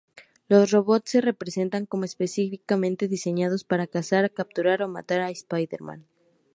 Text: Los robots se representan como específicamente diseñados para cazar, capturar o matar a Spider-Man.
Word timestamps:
Los 0.47 0.71
robots 0.71 1.11
se 1.11 1.21
representan 1.21 1.85
como 1.85 2.05
específicamente 2.05 3.07
diseñados 3.07 3.63
para 3.63 3.85
cazar, 3.85 4.33
capturar 4.33 4.81
o 4.81 4.87
matar 4.87 5.19
a 5.21 5.29
Spider-Man. 5.29 6.07